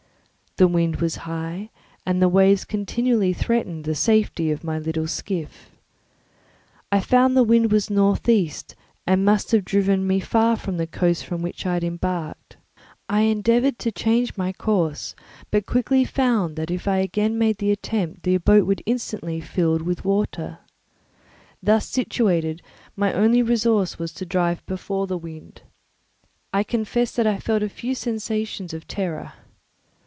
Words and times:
The 0.57 0.67
wind 0.67 0.97
was 0.97 1.15
high, 1.23 1.69
and 2.05 2.21
the 2.21 2.27
waves 2.27 2.65
continually 2.65 3.31
threatened 3.31 3.85
the 3.85 3.95
safety 3.95 4.51
of 4.51 4.65
my 4.65 4.77
little 4.79 5.07
skiff. 5.07 5.71
I 6.91 6.99
found 6.99 7.37
that 7.37 7.39
the 7.39 7.43
wind 7.45 7.71
was 7.71 7.89
northeast 7.89 8.75
and 9.07 9.23
must 9.23 9.51
have 9.53 9.63
driven 9.63 10.05
me 10.05 10.19
far 10.19 10.57
from 10.57 10.75
the 10.75 10.85
coast 10.85 11.23
from 11.25 11.41
which 11.41 11.65
I 11.65 11.75
had 11.75 11.85
embarked. 11.85 12.57
I 13.07 13.21
endeavoured 13.21 13.79
to 13.79 13.93
change 13.93 14.35
my 14.35 14.51
course 14.51 15.15
but 15.51 15.65
quickly 15.65 16.03
found 16.03 16.57
that 16.57 16.69
if 16.69 16.85
I 16.85 16.97
again 16.97 17.37
made 17.37 17.59
the 17.59 17.71
attempt 17.71 18.23
the 18.23 18.35
boat 18.35 18.65
would 18.67 18.79
be 18.85 18.91
instantly 18.91 19.39
filled 19.39 19.81
with 19.83 20.03
water. 20.03 20.59
Thus 21.63 21.87
situated, 21.87 22.61
my 22.97 23.13
only 23.13 23.41
resource 23.41 23.97
was 23.97 24.11
to 24.15 24.25
drive 24.25 24.65
before 24.65 25.07
the 25.07 25.17
wind. 25.17 25.61
I 26.53 26.63
confess 26.63 27.15
that 27.15 27.25
I 27.25 27.39
felt 27.39 27.63
a 27.63 27.69
few 27.69 27.95
sensations 27.95 28.73
of 28.73 28.85
terror. 28.85 29.31